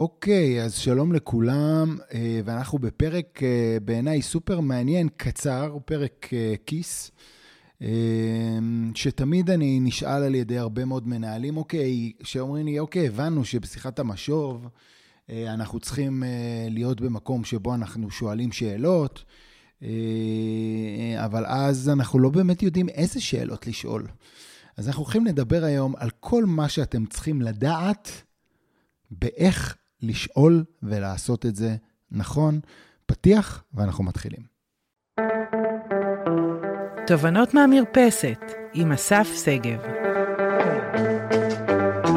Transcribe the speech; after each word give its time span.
אוקיי, 0.00 0.62
אז 0.62 0.74
שלום 0.74 1.12
לכולם, 1.12 1.98
אה, 2.14 2.40
ואנחנו 2.44 2.78
בפרק 2.78 3.42
אה, 3.42 3.76
בעיניי 3.84 4.22
סופר 4.22 4.60
מעניין, 4.60 5.08
קצר, 5.16 5.76
פרק 5.84 6.28
אה, 6.32 6.54
כיס, 6.66 7.10
שתמיד 8.94 9.50
אני 9.50 9.80
נשאל 9.80 10.22
על 10.22 10.34
ידי 10.34 10.58
הרבה 10.58 10.84
מאוד 10.84 11.08
מנהלים, 11.08 11.56
אוקיי, 11.56 12.12
שאומרים 12.22 12.66
לי, 12.66 12.78
אוקיי, 12.78 13.06
הבנו 13.06 13.44
שבשיחת 13.44 13.98
המשוב 13.98 14.68
אנחנו 15.30 15.80
צריכים 15.80 16.22
להיות 16.70 17.00
במקום 17.00 17.44
שבו 17.44 17.74
אנחנו 17.74 18.10
שואלים 18.10 18.52
שאלות, 18.52 19.24
אבל 21.16 21.46
אז 21.46 21.88
אנחנו 21.88 22.18
לא 22.18 22.30
באמת 22.30 22.62
יודעים 22.62 22.88
איזה 22.88 23.20
שאלות 23.20 23.66
לשאול. 23.66 24.06
אז 24.76 24.88
אנחנו 24.88 25.02
הולכים 25.02 25.26
לדבר 25.26 25.64
היום 25.64 25.94
על 25.96 26.10
כל 26.20 26.44
מה 26.44 26.68
שאתם 26.68 27.06
צריכים 27.06 27.42
לדעת 27.42 28.22
באיך 29.10 29.76
לשאול 30.02 30.64
ולעשות 30.82 31.46
את 31.46 31.56
זה 31.56 31.76
נכון. 32.10 32.60
פתיח, 33.06 33.64
ואנחנו 33.74 34.04
מתחילים. 34.04 34.42
תובנות 37.06 37.54
מהמרפסת, 37.54 38.40
עם 38.74 38.92
אסף 38.92 39.28
שגב. 39.44 39.80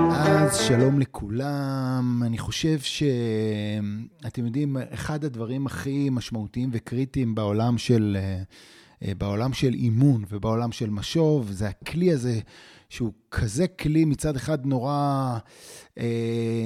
אז 0.08 0.58
שלום 0.58 1.00
לכולם. 1.00 2.22
אני 2.26 2.38
חושב 2.38 2.80
שאתם 2.80 4.46
יודעים, 4.46 4.78
אחד 4.94 5.24
הדברים 5.24 5.66
הכי 5.66 6.10
משמעותיים 6.12 6.70
וקריטיים 6.74 7.36
בעולם 7.36 7.78
של, 7.78 8.18
אה, 9.04 9.14
בעולם 9.18 9.54
של 9.54 9.74
אימון 9.74 10.24
ובעולם 10.30 10.72
של 10.72 10.90
משוב, 10.90 11.52
זה 11.52 11.68
הכלי 11.68 12.12
הזה 12.12 12.40
שהוא 12.92 13.12
כזה 13.32 13.68
כלי 13.68 14.06
מצד 14.06 14.36
אחד 14.36 14.66
נורא 14.66 15.38
אה, 15.98 16.06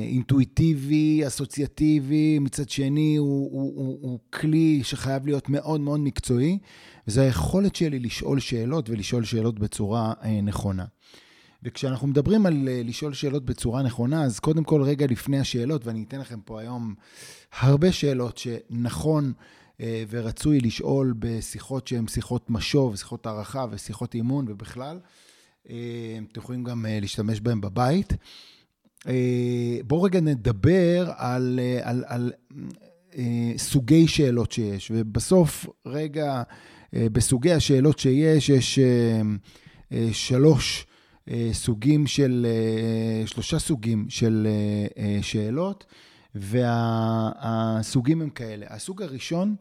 אינטואיטיבי, 0.07 1.27
אסוציאטיבי, 1.27 2.39
מצד 2.39 2.69
שני 2.69 3.15
הוא, 3.15 3.49
הוא, 3.51 3.73
הוא, 3.75 3.97
הוא 4.01 4.19
כלי 4.33 4.79
שחייב 4.83 5.25
להיות 5.25 5.49
מאוד 5.49 5.81
מאוד 5.81 5.99
מקצועי, 5.99 6.59
וזו 7.07 7.21
היכולת 7.21 7.75
שלי 7.75 7.99
לשאול 7.99 8.39
שאלות 8.39 8.89
ולשאול 8.89 9.23
שאלות 9.23 9.59
בצורה 9.59 10.13
אה, 10.23 10.41
נכונה. 10.41 10.85
וכשאנחנו 11.63 12.07
מדברים 12.07 12.45
על 12.45 12.67
אה, 12.67 12.81
לשאול 12.83 13.13
שאלות 13.13 13.45
בצורה 13.45 13.83
נכונה, 13.83 14.23
אז 14.23 14.39
קודם 14.39 14.63
כל 14.63 14.81
רגע 14.81 15.05
לפני 15.09 15.39
השאלות, 15.39 15.85
ואני 15.85 16.03
אתן 16.07 16.19
לכם 16.19 16.39
פה 16.45 16.59
היום 16.59 16.95
הרבה 17.59 17.91
שאלות 17.91 18.37
שנכון 18.37 19.33
אה, 19.81 20.03
ורצוי 20.09 20.59
לשאול 20.59 21.13
בשיחות 21.19 21.87
שהן 21.87 22.07
שיחות 22.07 22.49
משוב, 22.49 22.95
שיחות 22.95 23.25
הערכה 23.25 23.65
ושיחות 23.71 24.15
אימון 24.15 24.45
ובכלל. 24.47 24.99
אה, 25.69 26.19
אתם 26.31 26.39
יכולים 26.39 26.63
גם 26.63 26.85
אה, 26.85 26.99
להשתמש 27.01 27.39
בהם 27.39 27.61
בבית. 27.61 28.13
אה, 29.07 29.77
בואו 29.87 30.01
רגע 30.01 30.21
נדבר 30.21 31.11
על, 31.17 31.59
על, 31.81 32.03
על 32.07 32.31
סוגי 33.57 34.07
שאלות 34.07 34.51
שיש, 34.51 34.91
ובסוף, 34.95 35.65
רגע, 35.85 36.43
בסוגי 36.93 37.51
השאלות 37.51 37.99
שיש, 37.99 38.49
יש 38.49 38.79
שלוש 40.11 40.85
סוגים 41.51 42.07
של, 42.07 42.47
שלושה 43.25 43.59
סוגים 43.59 44.05
של 44.09 44.47
שאלות, 45.21 45.85
והסוגים 46.35 48.21
הם 48.21 48.29
כאלה. 48.29 48.65
הסוג 48.69 49.01
הראשון 49.01 49.55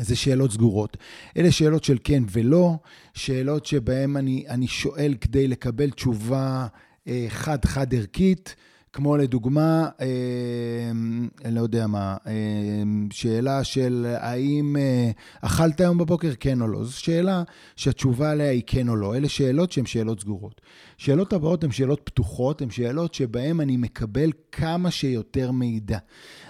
זה 0.00 0.16
שאלות 0.16 0.52
סגורות. 0.52 0.96
אלה 1.36 1.52
שאלות 1.52 1.84
של 1.84 1.98
כן 2.04 2.22
ולא, 2.30 2.74
שאלות 3.14 3.66
שבהן 3.66 4.16
אני, 4.16 4.44
אני 4.48 4.66
שואל 4.66 5.14
כדי 5.20 5.48
לקבל 5.48 5.90
תשובה 5.90 6.66
אה, 7.08 7.26
חד-חד 7.28 7.94
ערכית, 7.94 8.54
כמו 8.92 9.16
לדוגמה, 9.16 9.88
אה, 10.00 11.50
לא 11.50 11.60
יודע 11.60 11.86
מה, 11.86 12.16
אה, 12.26 12.32
שאלה 13.10 13.64
של 13.64 14.14
האם 14.18 14.76
אה, 14.78 15.10
אכלת 15.40 15.80
היום 15.80 15.98
בבוקר, 15.98 16.32
כן 16.40 16.60
או 16.60 16.68
לא. 16.68 16.84
זו 16.84 17.00
שאלה 17.00 17.42
שהתשובה 17.76 18.30
עליה 18.30 18.50
היא 18.50 18.62
כן 18.66 18.88
או 18.88 18.96
לא. 18.96 19.16
אלה 19.16 19.28
שאלות 19.28 19.72
שהן 19.72 19.86
שאלות 19.86 20.20
סגורות. 20.20 20.60
שאלות 20.96 21.32
הבאות 21.32 21.64
הן 21.64 21.70
שאלות 21.70 22.00
פתוחות, 22.04 22.62
הן 22.62 22.70
שאלות 22.70 23.14
שבהן 23.14 23.60
אני 23.60 23.76
מקבל 23.76 24.30
כמה 24.52 24.90
שיותר 24.90 25.50
מידע. 25.50 25.98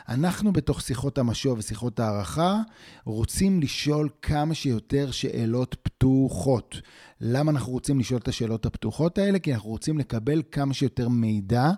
אנחנו 0.08 0.52
בתוך 0.52 0.80
שיחות 0.80 1.18
המשוב 1.18 1.58
ושיחות 1.58 2.00
הערכה 2.00 2.60
רוצים 3.04 3.60
לשאול 3.60 4.08
כמה 4.22 4.54
שיותר 4.54 5.10
שאלות 5.10 5.76
פתוחות. 5.82 6.76
למה 7.20 7.50
אנחנו 7.50 7.72
רוצים 7.72 7.98
לשאול 8.00 8.20
את 8.20 8.28
השאלות 8.28 8.66
הפתוחות 8.66 9.18
האלה? 9.18 9.38
כי 9.38 9.54
אנחנו 9.54 9.70
רוצים 9.70 9.98
לקבל 9.98 10.42
כמה 10.52 10.74
שיותר 10.74 11.08
מידע. 11.08 11.70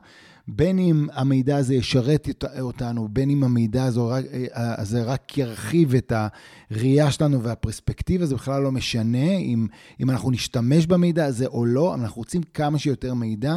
בין 0.48 0.78
אם 0.78 1.06
המידע 1.12 1.56
הזה 1.56 1.74
ישרת 1.74 2.28
אותנו, 2.60 3.08
בין 3.08 3.30
אם 3.30 3.44
המידע 3.44 3.84
הזה 4.54 5.02
רק 5.02 5.38
ירחיב 5.38 5.94
את 5.94 6.12
הראייה 6.70 7.10
שלנו 7.10 7.42
והפרספקטיבה, 7.42 8.26
זה 8.26 8.34
בכלל 8.34 8.62
לא 8.62 8.72
משנה 8.72 9.32
אם, 9.36 9.66
אם 10.00 10.10
אנחנו 10.10 10.30
נשתמש 10.30 10.86
במידע 10.86 11.24
הזה 11.24 11.46
או 11.46 11.64
לא, 11.64 11.94
אנחנו 11.94 12.18
רוצים 12.18 12.42
כמה 12.42 12.78
שיותר 12.78 13.14
מידע. 13.14 13.54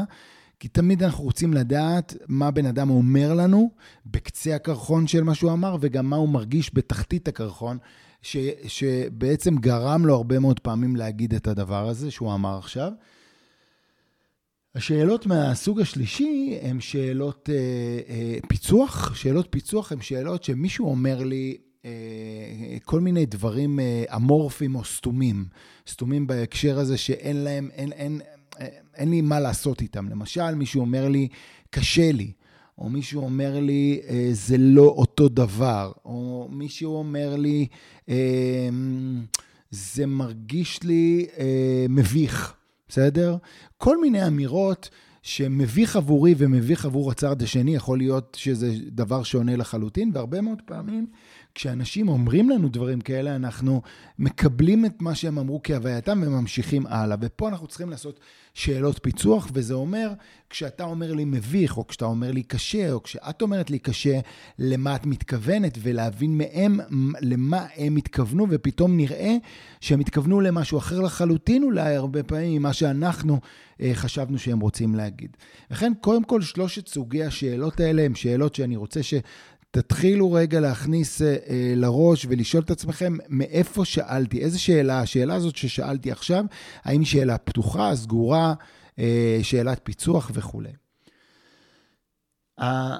כי 0.59 0.67
תמיד 0.67 1.03
אנחנו 1.03 1.23
רוצים 1.23 1.53
לדעת 1.53 2.15
מה 2.27 2.51
בן 2.51 2.65
אדם 2.65 2.89
אומר 2.89 3.33
לנו 3.33 3.71
בקצה 4.05 4.55
הקרחון 4.55 5.07
של 5.07 5.23
מה 5.23 5.35
שהוא 5.35 5.51
אמר, 5.51 5.77
וגם 5.81 6.09
מה 6.09 6.15
הוא 6.15 6.29
מרגיש 6.29 6.71
בתחתית 6.73 7.27
הקרחון, 7.27 7.77
ש, 8.21 8.37
שבעצם 8.67 9.55
גרם 9.57 10.05
לו 10.05 10.15
הרבה 10.15 10.39
מאוד 10.39 10.59
פעמים 10.59 10.95
להגיד 10.95 11.33
את 11.33 11.47
הדבר 11.47 11.89
הזה 11.89 12.11
שהוא 12.11 12.33
אמר 12.33 12.57
עכשיו. 12.57 12.91
השאלות 14.75 15.25
מהסוג 15.25 15.81
השלישי 15.81 16.57
הן 16.61 16.79
שאלות 16.79 17.49
אה, 17.49 17.55
אה, 18.09 18.37
פיצוח. 18.47 19.15
שאלות 19.15 19.47
פיצוח 19.49 19.91
הן 19.91 20.01
שאלות 20.01 20.43
שמישהו 20.43 20.89
אומר 20.89 21.23
לי 21.23 21.57
אה, 21.85 21.91
כל 22.83 22.99
מיני 22.99 23.25
דברים 23.25 23.79
אה, 23.79 24.03
אמורפיים 24.15 24.75
או 24.75 24.83
סתומים. 24.83 25.45
סתומים 25.87 26.27
בהקשר 26.27 26.79
הזה 26.79 26.97
שאין 26.97 27.37
להם, 27.37 27.69
אין, 27.73 27.91
אין, 27.91 28.21
אין, 28.57 28.69
אין 28.95 29.09
לי 29.09 29.21
מה 29.21 29.39
לעשות 29.39 29.81
איתם. 29.81 30.09
למשל, 30.09 30.55
מישהו 30.55 30.81
אומר 30.81 31.09
לי, 31.09 31.27
קשה 31.69 32.11
לי. 32.11 32.31
או 32.77 32.89
מישהו 32.89 33.23
אומר 33.23 33.59
לי, 33.59 33.99
אה, 34.09 34.29
זה 34.31 34.57
לא 34.57 34.85
אותו 34.97 35.29
דבר. 35.29 35.91
או 36.05 36.47
מישהו 36.51 36.95
אומר 36.95 37.35
לי, 37.35 37.67
אה, 38.09 38.69
זה 39.71 40.05
מרגיש 40.05 40.83
לי 40.83 41.25
אה, 41.37 41.85
מביך. 41.89 42.55
בסדר? 42.89 43.37
כל 43.77 44.01
מיני 44.01 44.27
אמירות 44.27 44.89
שמביך 45.21 45.95
עבורי 45.95 46.35
ומביך 46.37 46.85
עבור 46.85 47.11
הצד 47.11 47.41
השני, 47.41 47.75
יכול 47.75 47.97
להיות 47.97 48.37
שזה 48.39 48.73
דבר 48.87 49.23
שונה 49.23 49.55
לחלוטין, 49.55 50.11
והרבה 50.13 50.41
מאוד 50.41 50.61
פעמים 50.65 51.07
כשאנשים 51.55 52.09
אומרים 52.09 52.49
לנו 52.49 52.69
דברים 52.69 53.01
כאלה, 53.01 53.35
אנחנו 53.35 53.81
מקבלים 54.19 54.85
את 54.85 55.01
מה 55.01 55.15
שהם 55.15 55.37
אמרו 55.37 55.61
כהווייתם 55.63 56.21
וממשיכים 56.25 56.85
הלאה. 56.87 57.17
ופה 57.21 57.49
אנחנו 57.49 57.67
צריכים 57.67 57.89
לעשות 57.89 58.19
שאלות 58.53 58.99
פיצוח, 59.03 59.47
וזה 59.53 59.73
אומר, 59.73 60.13
כשאתה 60.49 60.83
אומר 60.83 61.13
לי 61.13 61.25
מביך, 61.25 61.77
או 61.77 61.87
כשאתה 61.87 62.05
אומר 62.05 62.31
לי 62.31 62.43
קשה, 62.43 62.91
או 62.91 63.03
כשאת 63.03 63.41
אומרת 63.41 63.69
לי 63.69 63.79
קשה, 63.79 64.19
למה 64.59 64.95
את 64.95 65.05
מתכוונת, 65.05 65.77
ולהבין 65.81 66.37
מהם 66.37 66.79
למה 67.21 67.65
הם 67.75 67.95
התכוונו, 67.95 68.45
ופתאום 68.49 68.97
נראה 68.97 69.35
שהם 69.81 69.99
התכוונו 69.99 70.41
למשהו 70.41 70.77
אחר 70.77 71.01
לחלוטין, 71.01 71.63
אולי 71.63 71.95
הרבה 71.95 72.23
פעמים 72.23 72.61
ממה 72.61 72.73
שאנחנו 72.73 73.39
אה, 73.81 73.91
חשבנו 73.93 74.39
שהם 74.39 74.59
רוצים 74.59 74.95
להגיד. 74.95 75.37
לכן, 75.71 75.93
קודם 76.01 76.23
כל, 76.23 76.41
שלושת 76.41 76.87
סוגי 76.87 77.23
השאלות 77.23 77.79
האלה 77.79 78.01
הם 78.01 78.15
שאלות 78.15 78.55
שאני 78.55 78.75
רוצה 78.75 79.03
ש... 79.03 79.13
תתחילו 79.75 80.31
רגע 80.31 80.59
להכניס 80.59 81.21
אה, 81.21 81.35
אה, 81.49 81.73
לראש 81.75 82.25
ולשאול 82.29 82.63
את 82.63 82.71
עצמכם 82.71 83.17
מאיפה 83.29 83.85
שאלתי, 83.85 84.39
איזה 84.39 84.59
שאלה, 84.59 84.99
השאלה 84.99 85.35
הזאת 85.35 85.55
ששאלתי 85.55 86.11
עכשיו, 86.11 86.45
האם 86.83 86.99
היא 86.99 87.07
שאלה 87.07 87.37
פתוחה, 87.37 87.95
סגורה, 87.95 88.53
אה, 88.99 89.39
שאלת 89.43 89.79
פיצוח 89.83 90.31
וכולי. 90.33 90.69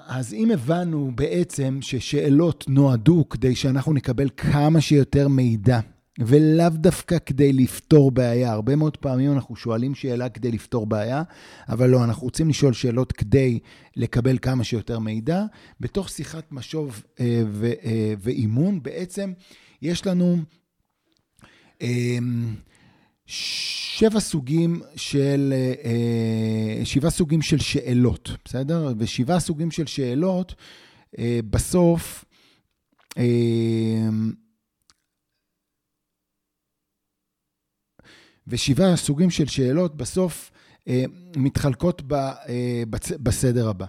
אז 0.08 0.34
אם 0.34 0.52
הבנו 0.52 1.12
בעצם 1.16 1.80
ששאלות 1.82 2.66
נועדו 2.68 3.30
כדי 3.30 3.56
שאנחנו 3.56 3.94
נקבל 3.94 4.30
כמה 4.38 4.82
שיותר 4.82 5.28
מידע 5.28 5.80
ולאו 6.20 6.70
דווקא 6.70 7.18
כדי 7.26 7.54
לפתור 7.54 8.12
בעיה. 8.12 8.52
הרבה 8.52 8.76
מאוד 8.76 8.98
פעמים 8.98 9.32
אנחנו 9.32 9.56
שואלים 9.56 9.96
שאלה 9.96 10.30
כדי 10.30 10.52
לפתור 10.52 10.86
בעיה, 10.86 11.24
אבל 11.70 11.90
לא, 11.90 12.04
אנחנו 12.04 12.24
רוצים 12.24 12.50
לשאול 12.50 12.74
שאלות 12.74 13.12
כדי 13.12 13.60
לקבל 13.96 14.38
כמה 14.42 14.64
שיותר 14.64 15.00
מידע. 15.00 15.46
בתוך 15.80 16.10
שיחת 16.10 16.52
משוב 16.52 17.04
אה, 17.20 17.44
ו, 17.48 17.72
אה, 17.84 18.14
ואימון, 18.20 18.84
בעצם 18.84 19.34
יש 19.82 20.08
לנו 20.08 20.38
אה, 21.82 22.18
שבע 23.26 24.20
סוגים 24.20 24.82
של, 24.96 25.54
אה, 25.56 25.74
אה 25.86 26.86
שבעה 26.86 27.12
סוגים 27.12 27.42
של 27.42 27.60
שאלות, 27.60 28.30
בסדר? 28.46 28.94
ושבעה 28.98 29.40
סוגים 29.40 29.72
של 29.72 29.86
שאלות, 29.86 30.56
אה, 31.20 31.40
בסוף, 31.50 32.26
אה, 33.18 34.10
ושבעה 38.48 38.96
סוגים 38.96 39.30
של 39.30 39.46
שאלות 39.46 39.98
בסוף 39.98 40.52
אה, 40.88 41.04
מתחלקות 41.36 42.02
אה, 42.12 42.84
בסדר 43.20 43.70
הבא. 43.70 43.86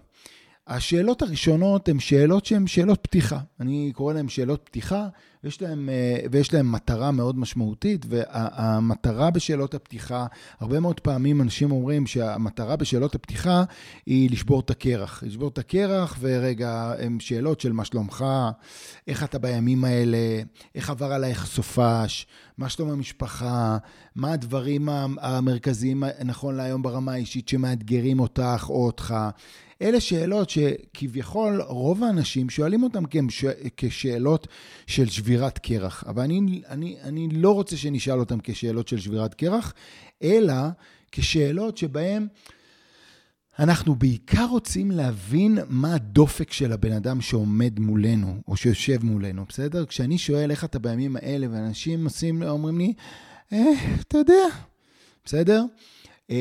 השאלות 0.66 1.22
הראשונות 1.22 1.88
הן 1.88 1.98
שאלות 1.98 2.46
שהן 2.46 2.66
שאלות 2.66 2.98
פתיחה. 3.02 3.38
אני 3.60 3.92
קורא 3.94 4.14
להן 4.14 4.28
שאלות 4.28 4.60
פתיחה, 4.64 5.08
ויש 5.44 5.62
להן, 5.62 5.88
אה, 5.88 6.18
ויש 6.30 6.54
להן 6.54 6.66
מטרה 6.66 7.10
מאוד 7.10 7.38
משמעותית, 7.38 8.06
והמטרה 8.08 9.30
בשאלות 9.30 9.74
הפתיחה, 9.74 10.26
הרבה 10.60 10.80
מאוד 10.80 11.00
פעמים 11.00 11.40
אנשים 11.40 11.72
אומרים 11.72 12.06
שהמטרה 12.06 12.76
בשאלות 12.76 13.14
הפתיחה 13.14 13.64
היא 14.06 14.30
לשבור 14.30 14.60
את 14.60 14.70
הקרח. 14.70 15.22
לשבור 15.26 15.48
את 15.48 15.58
הקרח, 15.58 16.16
ורגע, 16.20 16.92
הן 16.98 17.20
שאלות 17.20 17.60
של 17.60 17.72
מה 17.72 17.84
שלומך, 17.84 18.24
איך 19.08 19.24
אתה 19.24 19.38
בימים 19.38 19.84
האלה, 19.84 20.42
איך 20.74 20.90
עבר 20.90 21.12
עלייך 21.12 21.46
סופש, 21.46 22.26
מה 22.58 22.68
שלום 22.68 22.90
המשפחה, 22.90 23.78
מה 24.16 24.32
הדברים 24.32 24.88
המרכזיים 25.20 26.04
נכון 26.24 26.54
להיום 26.54 26.82
ברמה 26.82 27.12
האישית 27.12 27.48
שמאתגרים 27.48 28.20
אותך 28.20 28.66
או 28.68 28.86
אותך. 28.86 29.14
אלה 29.82 30.00
שאלות 30.00 30.50
שכביכול 30.50 31.62
רוב 31.62 32.04
האנשים 32.04 32.50
שואלים 32.50 32.82
אותן 32.82 33.02
כשאלות 33.76 34.48
של 34.86 35.08
שבירת 35.08 35.58
קרח. 35.58 36.04
אבל 36.06 36.22
אני, 36.22 36.62
אני, 36.68 36.96
אני 37.02 37.28
לא 37.32 37.54
רוצה 37.54 37.76
שנשאל 37.76 38.18
אותן 38.18 38.38
כשאלות 38.42 38.88
של 38.88 38.98
שבירת 38.98 39.34
קרח, 39.34 39.74
אלא 40.22 40.54
כשאלות 41.12 41.76
שבהן 41.78 42.26
אנחנו 43.58 43.94
בעיקר 43.94 44.46
רוצים 44.50 44.90
להבין 44.90 45.58
מה 45.68 45.94
הדופק 45.94 46.52
של 46.52 46.72
הבן 46.72 46.92
אדם 46.92 47.20
שעומד 47.20 47.78
מולנו, 47.78 48.42
או 48.48 48.56
שיושב 48.56 49.04
מולנו, 49.04 49.44
בסדר? 49.48 49.86
כשאני 49.86 50.18
שואל 50.18 50.50
איך 50.50 50.64
אתה 50.64 50.78
בימים 50.78 51.16
האלה, 51.16 51.46
ואנשים 51.50 52.04
עושים, 52.04 52.42
אומרים 52.42 52.78
לי, 52.78 52.92
אה, 53.52 53.72
אתה 54.00 54.18
יודע, 54.18 54.44
בסדר? 55.24 55.64
Uh, 56.30 56.32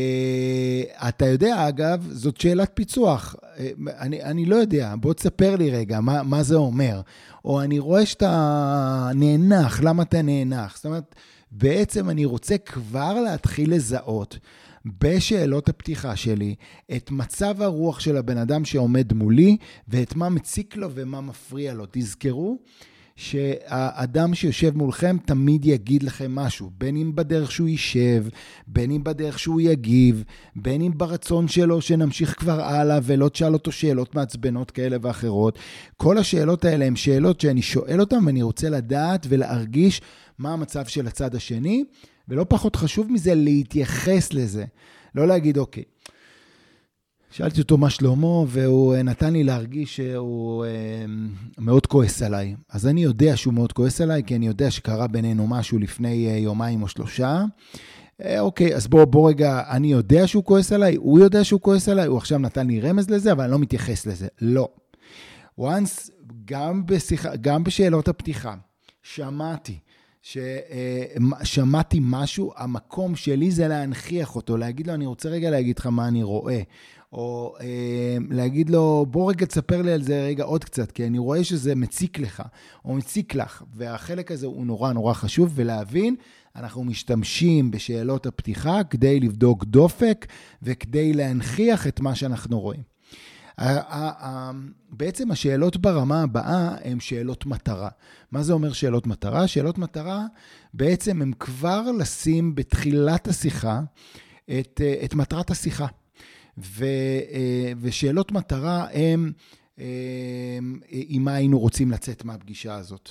אתה 1.09 1.25
יודע, 1.25 1.67
אגב, 1.67 2.07
זאת 2.11 2.41
שאלת 2.41 2.71
פיצוח. 2.73 3.35
Uh, 3.35 3.59
אני, 3.99 4.23
אני 4.23 4.45
לא 4.45 4.55
יודע, 4.55 4.95
בוא 4.99 5.13
תספר 5.13 5.55
לי 5.55 5.71
רגע 5.71 5.99
מה, 5.99 6.23
מה 6.23 6.43
זה 6.43 6.55
אומר. 6.55 7.01
או 7.45 7.61
אני 7.61 7.79
רואה 7.79 8.05
שאתה 8.05 9.11
נאנח, 9.15 9.81
למה 9.83 10.03
אתה 10.03 10.21
נאנח? 10.21 10.75
זאת 10.75 10.85
אומרת, 10.85 11.15
בעצם 11.51 12.09
אני 12.09 12.25
רוצה 12.25 12.57
כבר 12.57 13.13
להתחיל 13.21 13.73
לזהות 13.73 14.39
בשאלות 14.85 15.69
הפתיחה 15.69 16.15
שלי 16.15 16.55
את 16.95 17.11
מצב 17.11 17.61
הרוח 17.61 17.99
של 17.99 18.17
הבן 18.17 18.37
אדם 18.37 18.65
שעומד 18.65 19.13
מולי 19.13 19.57
ואת 19.87 20.15
מה 20.15 20.29
מציק 20.29 20.75
לו 20.75 20.89
ומה 20.93 21.21
מפריע 21.21 21.73
לו. 21.73 21.85
תזכרו 21.91 22.57
שהאדם 23.15 24.35
שיושב 24.35 24.77
מולכם 24.77 25.17
תמיד 25.25 25.65
יגיד 25.65 26.03
לכם 26.03 26.35
משהו, 26.35 26.71
בין 26.77 26.97
אם 26.97 27.15
בדרך 27.15 27.51
שהוא 27.51 27.67
יישב, 27.67 28.25
בין 28.67 28.91
אם 28.91 29.03
בדרך 29.03 29.39
שהוא 29.39 29.61
יגיב, 29.61 30.23
בין 30.55 30.81
אם 30.81 30.91
ברצון 30.95 31.47
שלו 31.47 31.81
שנמשיך 31.81 32.39
כבר 32.39 32.61
הלאה 32.61 32.99
ולא 33.03 33.29
תשאל 33.29 33.53
אותו 33.53 33.71
שאלות 33.71 34.15
מעצבנות 34.15 34.71
כאלה 34.71 34.97
ואחרות. 35.01 35.59
כל 35.97 36.17
השאלות 36.17 36.65
האלה 36.65 36.85
הן 36.85 36.95
שאלות 36.95 37.41
שאני 37.41 37.61
שואל 37.61 37.99
אותן 37.99 38.25
ואני 38.25 38.41
רוצה 38.41 38.69
לדעת 38.69 39.25
ולהרגיש 39.29 40.01
מה 40.39 40.53
המצב 40.53 40.85
של 40.85 41.07
הצד 41.07 41.35
השני, 41.35 41.83
ולא 42.27 42.45
פחות 42.49 42.75
חשוב 42.75 43.11
מזה, 43.11 43.35
להתייחס 43.35 44.33
לזה. 44.33 44.65
לא 45.15 45.27
להגיד, 45.27 45.57
אוקיי, 45.57 45.83
שאלתי 47.35 47.61
אותו 47.61 47.77
מה 47.77 47.89
שלמה, 47.89 48.43
והוא 48.47 48.95
אה, 48.95 49.03
נתן 49.03 49.33
לי 49.33 49.43
להרגיש 49.43 49.95
שהוא 49.95 50.65
אה, 50.65 51.05
מאוד 51.57 51.85
כועס 51.85 52.21
עליי. 52.21 52.55
אז 52.69 52.87
אני 52.87 53.03
יודע 53.03 53.37
שהוא 53.37 53.53
מאוד 53.53 53.71
כועס 53.71 54.01
עליי, 54.01 54.23
כי 54.23 54.35
אני 54.35 54.47
יודע 54.47 54.71
שקרה 54.71 55.07
בינינו 55.07 55.47
משהו 55.47 55.79
לפני 55.79 56.27
אה, 56.27 56.37
יומיים 56.37 56.83
או 56.83 56.87
שלושה. 56.87 57.43
אוקיי, 58.39 58.75
אז 58.75 58.87
בוא, 58.87 59.05
בוא 59.05 59.29
רגע, 59.29 59.63
אני 59.69 59.91
יודע 59.91 60.27
שהוא 60.27 60.43
כועס 60.43 60.71
עליי, 60.71 60.95
הוא 60.95 61.19
יודע 61.19 61.43
שהוא 61.43 61.61
כועס 61.61 61.89
עליי, 61.89 62.07
הוא 62.07 62.17
עכשיו 62.17 62.39
נתן 62.39 62.67
לי 62.67 62.81
רמז 62.81 63.09
לזה, 63.09 63.31
אבל 63.31 63.43
אני 63.43 63.51
לא 63.51 63.59
מתייחס 63.59 64.05
לזה. 64.05 64.27
לא. 64.41 64.69
once, 65.59 66.11
גם, 66.45 66.85
בשיחה, 66.85 67.35
גם 67.35 67.63
בשאלות 67.63 68.07
הפתיחה, 68.07 68.55
שמעתי 69.03 69.79
ששמעתי 71.41 71.99
משהו, 72.01 72.53
המקום 72.57 73.15
שלי 73.15 73.51
זה 73.51 73.67
להנכיח 73.67 74.35
אותו, 74.35 74.57
להגיד 74.57 74.87
לו, 74.87 74.93
אני 74.93 75.05
רוצה 75.05 75.29
רגע 75.29 75.49
להגיד 75.49 75.79
לך 75.79 75.85
מה 75.85 76.07
אני 76.07 76.23
רואה. 76.23 76.61
או 77.13 77.55
אה, 77.61 78.17
להגיד 78.29 78.69
לו, 78.69 79.05
בוא 79.09 79.29
רגע 79.29 79.45
תספר 79.45 79.81
לי 79.81 79.91
על 79.91 80.01
זה 80.01 80.25
רגע 80.25 80.43
עוד 80.43 80.63
קצת, 80.63 80.91
כי 80.91 81.07
אני 81.07 81.17
רואה 81.17 81.43
שזה 81.43 81.75
מציק 81.75 82.19
לך, 82.19 82.43
או 82.85 82.93
מציק 82.93 83.35
לך, 83.35 83.63
והחלק 83.73 84.31
הזה 84.31 84.47
הוא 84.47 84.65
נורא 84.65 84.93
נורא 84.93 85.13
חשוב, 85.13 85.51
ולהבין, 85.55 86.15
אנחנו 86.55 86.83
משתמשים 86.83 87.71
בשאלות 87.71 88.25
הפתיחה 88.25 88.83
כדי 88.83 89.19
לבדוק 89.19 89.65
דופק 89.65 90.25
וכדי 90.61 91.13
להנכיח 91.13 91.87
את 91.87 91.99
מה 91.99 92.15
שאנחנו 92.15 92.59
רואים. 92.59 92.95
בעצם 94.89 95.31
השאלות 95.31 95.77
ברמה 95.77 96.21
הבאה 96.21 96.75
הן 96.83 96.99
שאלות 96.99 97.45
מטרה. 97.45 97.89
מה 98.31 98.43
זה 98.43 98.53
אומר 98.53 98.73
שאלות 98.73 99.07
מטרה? 99.07 99.47
שאלות 99.47 99.77
מטרה 99.77 100.25
בעצם 100.73 101.21
הן 101.21 101.31
כבר 101.39 101.91
לשים 101.99 102.55
בתחילת 102.55 103.27
השיחה 103.27 103.81
את, 104.59 104.81
את 105.03 105.13
מטרת 105.13 105.51
השיחה. 105.51 105.87
ו, 106.57 106.85
אה, 107.31 107.71
ושאלות 107.81 108.31
מטרה 108.31 108.87
הן 108.91 109.31
עם 110.91 111.23
מה 111.23 111.33
היינו 111.33 111.59
רוצים 111.59 111.91
לצאת 111.91 112.25
מהפגישה 112.25 112.75
הזאת. 112.75 113.09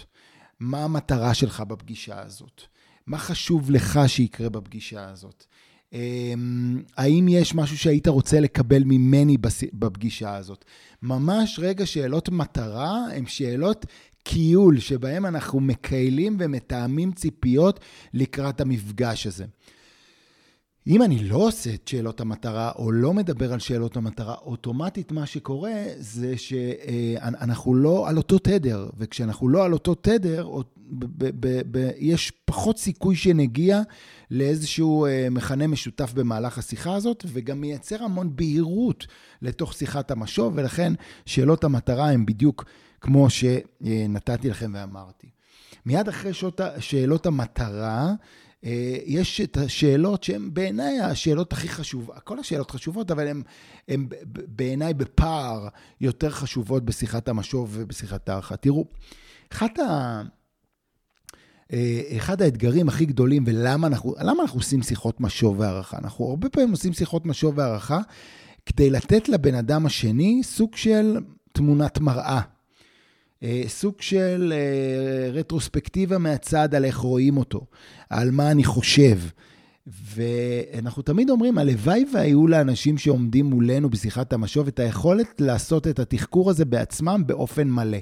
מה 0.61 0.85
המטרה 0.85 1.35
שלך 1.35 1.61
בפגישה 1.61 2.23
הזאת? 2.23 2.62
מה 3.06 3.19
חשוב 3.19 3.70
לך 3.70 4.00
שיקרה 4.06 4.49
בפגישה 4.49 5.11
הזאת? 5.11 5.44
האם 6.96 7.26
יש 7.29 7.55
משהו 7.55 7.79
שהיית 7.79 8.08
רוצה 8.08 8.41
לקבל 8.41 8.82
ממני 8.85 9.37
בפגישה 9.73 10.37
הזאת? 10.37 10.64
ממש 11.02 11.61
רגע 11.62 11.87
שאלות 11.87 12.29
מטרה 12.29 13.06
הן 13.14 13.26
שאלות 13.26 13.87
קיול, 14.23 14.81
שבהן 14.81 15.25
אנחנו 15.25 15.61
מקיילים 15.61 16.37
ומתאמים 16.40 17.12
ציפיות 17.12 17.81
לקראת 18.14 18.61
המפגש 18.61 19.26
הזה. 19.26 19.44
אם 20.86 21.02
אני 21.02 21.19
לא 21.28 21.36
עושה 21.36 21.75
את 21.75 21.88
שאלות 21.88 22.20
המטרה, 22.20 22.72
או 22.78 22.92
לא 22.92 23.12
מדבר 23.12 23.52
על 23.52 23.58
שאלות 23.58 23.96
המטרה, 23.96 24.34
אוטומטית 24.34 25.12
מה 25.12 25.26
שקורה 25.26 25.82
זה 25.98 26.34
שאנחנו 26.36 27.75
לא 27.75 28.08
על 28.08 28.16
אותו 28.16 28.38
תדר, 28.38 28.88
וכשאנחנו 28.98 29.48
לא 29.48 29.64
על 29.64 29.72
אותו 29.72 29.94
תדר, 29.94 30.48
יש 31.98 32.32
פחות 32.44 32.78
סיכוי 32.78 33.16
שנגיע 33.16 33.81
לאיזשהו 34.31 35.06
אה, 35.06 35.28
מכנה 35.31 35.66
משותף 35.66 36.12
במהלך 36.12 36.58
השיחה 36.58 36.94
הזאת, 36.94 37.25
וגם 37.32 37.60
מייצר 37.60 38.02
המון 38.04 38.37
בהירות 38.37 39.06
לתוך 39.42 39.75
שיחת 39.75 40.10
המשוב, 40.10 40.52
ולכן 40.56 40.92
שאלות 41.26 41.64
המטרה 41.64 42.10
הן 42.10 42.26
בדיוק 42.26 42.64
כמו 43.00 43.30
שנתתי 43.30 44.50
לכם 44.50 44.73
ואמרתי. 44.75 45.26
מיד 45.87 46.09
אחרי 46.09 46.32
שאלות 46.78 47.26
המטרה, 47.26 48.12
יש 49.06 49.40
את 49.40 49.56
השאלות 49.56 50.23
שהן 50.25 50.54
בעיניי 50.54 51.00
השאלות 51.00 51.52
הכי 51.52 51.68
חשובות, 51.68 52.18
כל 52.25 52.38
השאלות 52.38 52.71
חשובות, 52.71 53.11
אבל 53.11 53.42
הן 53.88 54.06
בעיניי 54.28 54.94
בפער 54.94 55.68
יותר 56.00 56.30
חשובות 56.30 56.85
בשיחת 56.85 57.28
המשוב 57.28 57.71
ובשיחת 57.73 58.28
הערכה. 58.28 58.56
תראו, 58.56 58.85
אחת 59.52 59.78
ה... 59.78 60.23
אה, 61.73 62.02
אחד 62.16 62.42
האתגרים 62.42 62.88
הכי 62.88 63.04
גדולים, 63.04 63.44
ולמה 63.47 63.87
אנחנו, 63.87 64.14
אנחנו 64.18 64.59
עושים 64.59 64.83
שיחות 64.83 65.21
משוב 65.21 65.61
והערכה? 65.61 65.99
אנחנו 65.99 66.28
הרבה 66.28 66.49
פעמים 66.49 66.71
עושים 66.71 66.92
שיחות 66.92 67.26
משוב 67.26 67.59
והערכה 67.59 68.00
כדי 68.66 68.90
לתת 68.90 69.28
לבן 69.28 69.54
אדם 69.54 69.87
השני 69.87 70.40
סוג 70.42 70.76
של 70.76 71.16
תמונת 71.52 71.99
מראה. 71.99 72.40
אה, 73.44 73.62
סוג 73.68 73.94
של 74.00 74.52
אה, 74.56 75.30
רטרוספקטיבה 75.32 76.18
מהצד 76.18 76.74
על 76.74 76.84
איך 76.84 76.96
רואים 76.96 77.36
אותו, 77.36 77.66
על 78.10 78.30
מה 78.30 78.50
אני 78.50 78.64
חושב. 78.64 79.18
ואנחנו 79.86 81.02
תמיד 81.02 81.30
אומרים, 81.30 81.58
הלוואי 81.58 82.04
והיו 82.12 82.46
לאנשים 82.46 82.98
שעומדים 82.98 83.46
מולנו 83.46 83.90
בשיחת 83.90 84.32
המשוב 84.32 84.66
את 84.66 84.78
היכולת 84.78 85.40
לעשות 85.40 85.86
את 85.86 85.98
התחקור 85.98 86.50
הזה 86.50 86.64
בעצמם 86.64 87.22
באופן 87.26 87.70
מלא. 87.70 87.98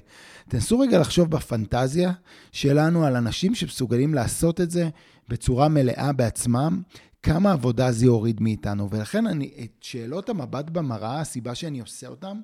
תנסו 0.49 0.79
רגע 0.79 0.99
לחשוב 0.99 1.31
בפנטזיה 1.31 2.13
שלנו 2.53 3.05
על 3.05 3.17
אנשים 3.17 3.55
שמסוגלים 3.55 4.15
לעשות 4.15 4.61
את 4.61 4.71
זה 4.71 4.89
בצורה 5.29 5.69
מלאה 5.69 6.13
בעצמם, 6.13 6.83
כמה 7.23 7.53
עבודה 7.53 7.93
זה 7.93 8.07
יוריד 8.07 8.41
מאיתנו. 8.41 8.91
ולכן 8.91 9.27
אני, 9.27 9.51
את 9.65 9.71
שאלות 9.81 10.29
המבט 10.29 10.71
במראה, 10.71 11.21
הסיבה 11.21 11.55
שאני 11.55 11.81
עושה 11.81 12.09
אותן, 12.09 12.37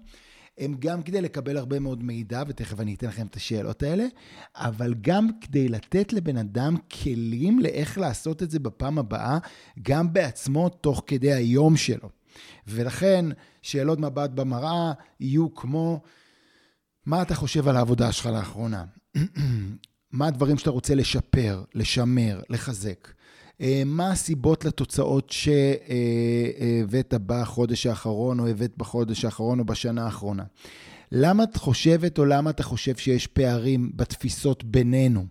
הם 0.58 0.74
גם 0.78 1.02
כדי 1.02 1.20
לקבל 1.20 1.56
הרבה 1.56 1.78
מאוד 1.78 2.02
מידע, 2.02 2.42
ותכף 2.48 2.80
אני 2.80 2.94
אתן 2.94 3.06
לכם 3.06 3.26
את 3.26 3.36
השאלות 3.36 3.82
האלה, 3.82 4.06
אבל 4.56 4.94
גם 5.00 5.28
כדי 5.40 5.68
לתת 5.68 6.12
לבן 6.12 6.36
אדם 6.36 6.76
כלים 7.02 7.58
לאיך 7.58 7.98
לעשות 7.98 8.42
את 8.42 8.50
זה 8.50 8.58
בפעם 8.58 8.98
הבאה, 8.98 9.38
גם 9.82 10.12
בעצמו, 10.12 10.68
תוך 10.68 11.02
כדי 11.06 11.32
היום 11.32 11.76
שלו. 11.76 12.10
ולכן, 12.66 13.24
שאלות 13.62 13.98
מבט 13.98 14.30
במראה 14.30 14.92
יהיו 15.20 15.54
כמו, 15.54 16.02
מה 17.06 17.22
אתה 17.22 17.34
חושב 17.34 17.68
על 17.68 17.76
העבודה 17.76 18.12
שלך 18.12 18.26
לאחרונה? 18.26 18.84
מה 20.12 20.26
הדברים 20.26 20.58
שאתה 20.58 20.70
רוצה 20.70 20.94
לשפר, 20.94 21.64
לשמר, 21.74 22.40
לחזק? 22.50 23.08
אה, 23.60 23.82
מה 23.86 24.10
הסיבות 24.10 24.64
לתוצאות 24.64 25.30
שהבאת 25.30 27.14
בחודש 27.26 27.86
האחרון, 27.86 28.40
או 28.40 28.46
הבאת 28.46 28.72
בחודש 28.76 29.24
האחרון, 29.24 29.60
או 29.60 29.64
בשנה 29.64 30.04
האחרונה? 30.04 30.44
למה 31.12 31.42
את 31.42 31.56
חושבת, 31.56 32.18
או 32.18 32.24
למה 32.24 32.50
אתה 32.50 32.62
חושב 32.62 32.96
שיש 32.96 33.26
פערים 33.26 33.90
בתפיסות 33.94 34.64
בינינו? 34.64 35.26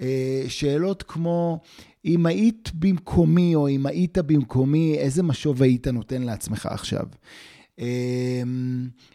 אה, 0.00 0.44
שאלות 0.48 1.02
כמו, 1.02 1.60
אם 2.04 2.26
היית 2.26 2.70
במקומי, 2.74 3.54
או 3.54 3.68
אם 3.68 3.86
היית 3.86 4.18
במקומי, 4.18 4.94
איזה 4.98 5.22
משוב 5.22 5.62
היית 5.62 5.86
נותן 5.86 6.22
לעצמך 6.22 6.66
עכשיו? 6.66 7.04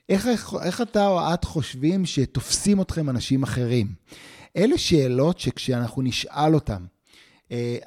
איך, 0.10 0.28
איך 0.64 0.82
אתה 0.82 1.08
או 1.08 1.34
את 1.34 1.44
חושבים 1.44 2.06
שתופסים 2.06 2.82
אתכם 2.82 3.10
אנשים 3.10 3.44
אחרים? 3.44 3.88
אלה 4.58 4.78
שאלות 4.78 5.40
שכשאנחנו 5.40 6.02
נשאל 6.02 6.56
אותם, 6.56 6.82
אה, 6.82 6.88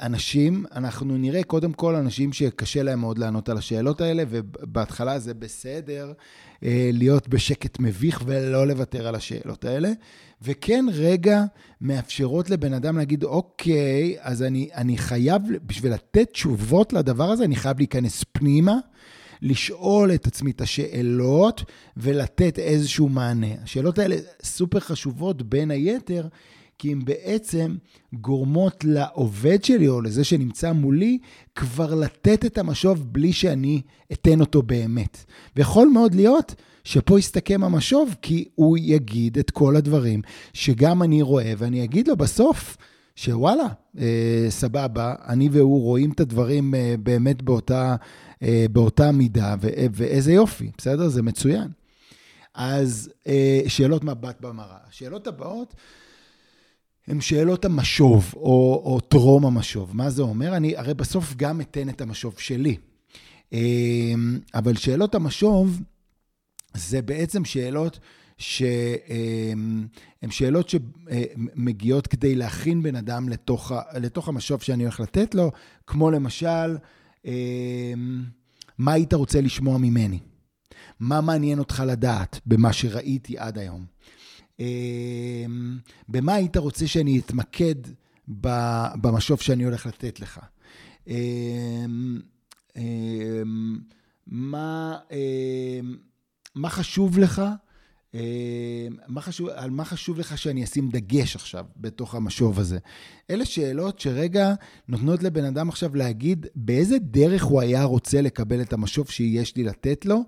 אנשים, 0.01 0.65
אנחנו 0.75 1.19
נראה 1.19 1.43
קודם 1.43 1.73
כל 1.73 1.95
אנשים 1.95 2.33
שקשה 2.33 2.83
להם 2.83 3.01
מאוד 3.01 3.19
לענות 3.19 3.49
על 3.49 3.59
השאלות 3.59 4.01
האלה, 4.01 4.23
ובהתחלה 4.29 5.19
זה 5.19 5.35
בסדר 5.35 6.13
אה, 6.65 6.91
להיות 6.93 7.29
בשקט 7.29 7.79
מביך 7.81 8.23
ולא 8.27 8.67
לוותר 8.67 9.07
על 9.07 9.15
השאלות 9.15 9.65
האלה. 9.65 9.91
וכן, 10.43 10.85
רגע, 10.93 11.45
מאפשרות 11.81 12.51
לבן 12.51 12.73
אדם 12.73 12.99
להגיד, 12.99 13.25
אוקיי, 13.25 14.17
אז 14.21 14.43
אני, 14.43 14.69
אני 14.75 14.99
חייב, 14.99 15.43
בשביל 15.67 15.93
לתת 15.93 16.31
תשובות 16.33 16.93
לדבר 16.93 17.31
הזה, 17.31 17.45
אני 17.45 17.57
חייב 17.57 17.79
להיכנס 17.79 18.25
פנימה. 18.33 18.77
לשאול 19.43 20.15
את 20.15 20.27
עצמי 20.27 20.51
את 20.51 20.61
השאלות 20.61 21.65
ולתת 21.97 22.59
איזשהו 22.59 23.09
מענה. 23.09 23.47
השאלות 23.63 23.99
האלה 23.99 24.17
סופר 24.43 24.81
חשובות 24.81 25.43
בין 25.43 25.71
היתר, 25.71 26.29
כי 26.79 26.93
הן 26.93 27.05
בעצם 27.05 27.77
גורמות 28.13 28.85
לעובד 28.85 29.65
שלי 29.65 29.89
או 29.89 30.01
לזה 30.01 30.25
שנמצא 30.25 30.73
מולי 30.73 31.19
כבר 31.55 31.95
לתת 31.95 32.45
את 32.45 32.59
המשוב 32.59 33.13
בלי 33.13 33.33
שאני 33.33 33.83
אתן 34.13 34.41
אותו 34.41 34.63
באמת. 34.63 35.25
ויכול 35.57 35.89
מאוד 35.89 36.15
להיות 36.15 36.55
שפה 36.85 37.19
יסתכם 37.19 37.65
המשוב, 37.65 38.15
כי 38.23 38.49
הוא 38.55 38.79
יגיד 38.81 39.39
את 39.39 39.51
כל 39.51 39.77
הדברים 39.77 40.23
שגם 40.53 41.03
אני 41.03 41.23
רואה, 41.23 41.53
ואני 41.59 41.85
אגיד 41.85 42.09
לו 42.09 42.17
בסוף, 42.17 42.77
שוואלה, 43.17 43.69
אה, 43.99 44.47
סבבה, 44.49 45.15
אני 45.29 45.49
והוא 45.53 45.83
רואים 45.83 46.11
את 46.11 46.21
הדברים 46.21 46.75
אה, 46.75 46.95
באמת 47.03 47.43
באותה, 47.43 47.97
אה, 48.43 48.67
באותה 48.71 49.13
מידה, 49.13 49.55
ו- 49.61 49.87
ואיזה 49.93 50.33
יופי, 50.33 50.71
בסדר? 50.79 51.09
זה 51.09 51.23
מצוין. 51.23 51.69
אז 52.55 53.11
אה, 53.27 53.61
שאלות 53.67 54.05
מבט 54.05 54.41
במראה. 54.41 54.77
השאלות 54.89 55.27
הבאות 55.27 55.75
הן 57.09 57.21
שאלות 57.21 57.65
המשוב, 57.65 58.33
או, 58.37 58.83
או 58.85 59.01
טרום 59.01 59.47
המשוב. 59.47 59.97
מה 59.97 60.11
זה 60.11 60.23
אומר? 60.23 60.57
אני 60.57 60.77
הרי 60.77 60.95
בסוף 60.95 61.35
גם 61.37 61.61
אתן 61.61 61.89
את 61.89 62.01
המשוב 62.01 62.35
שלי. 62.39 62.77
אה, 63.53 64.15
אבל 64.55 64.77
שאלות 64.77 65.15
המשוב 65.15 65.83
זה 66.75 67.03
בעצם 67.03 67.45
שאלות 67.45 67.99
שהן 68.39 69.89
שאלות 70.31 70.69
שמגיעות 70.69 72.07
כדי 72.07 72.35
להכין 72.35 72.83
בן 72.83 72.97
אדם 72.97 73.29
לתוך, 73.29 73.73
לתוך 73.95 74.29
המשוב 74.29 74.63
שאני 74.63 74.83
הולך 74.83 75.01
לתת 75.01 75.35
לו, 75.35 75.53
כמו 75.87 76.11
למשל, 76.11 76.77
מה 78.79 78.93
היית 78.93 79.15
רוצה 79.15 79.41
לשמוע 79.41 79.79
ממני? 79.79 80.19
מה 81.01 81.21
מעניין 81.21 81.59
אותך 81.59 81.83
לדעת 81.87 82.41
במה 82.47 82.73
שראיתי 82.73 83.39
עד 83.39 83.59
היום? 83.59 83.85
במה 86.09 86.35
היית 86.35 86.57
רוצה 86.57 86.87
שאני 86.87 87.19
אתמקד 87.19 87.75
במשוב 89.01 89.41
שאני 89.41 89.65
הולך 89.65 89.87
לתת 89.87 90.21
לך? 90.21 90.41
מה, 94.27 94.99
מה 96.55 96.69
חשוב 96.71 97.19
לך? 97.19 97.43
מה 99.09 99.21
חשוב, 99.21 99.49
על 99.49 99.71
מה 99.71 99.85
חשוב 99.85 100.19
לך 100.19 100.39
שאני 100.39 100.65
אשים 100.65 100.89
דגש 100.89 101.37
עכשיו 101.37 101.67
בתוך 101.77 102.15
המשוב 102.15 102.61
הזה? 102.61 102.79
אלה 103.31 103.45
שאלות 103.45 104.01
שרגע 104.01 104.55
נותנות 104.89 105.23
לבן 105.23 105.45
אדם 105.45 105.69
עכשיו 105.69 105.97
להגיד 105.97 106.47
באיזה 106.55 106.99
דרך 106.99 107.45
הוא 107.45 107.61
היה 107.61 107.85
רוצה 107.85 108.21
לקבל 108.21 108.61
את 108.61 108.73
המשוב 108.73 109.11
שיש 109.11 109.57
לי 109.57 109.65
לתת 109.65 110.07
לו, 110.07 110.21